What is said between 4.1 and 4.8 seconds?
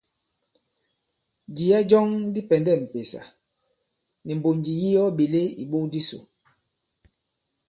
nì mbònjì